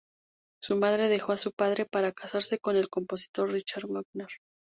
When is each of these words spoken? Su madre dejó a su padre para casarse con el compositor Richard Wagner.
Su 0.63 0.77
madre 0.77 1.09
dejó 1.09 1.31
a 1.31 1.37
su 1.37 1.51
padre 1.51 1.85
para 1.85 2.11
casarse 2.11 2.57
con 2.57 2.75
el 2.75 2.89
compositor 2.89 3.51
Richard 3.51 3.85
Wagner. 3.85 4.29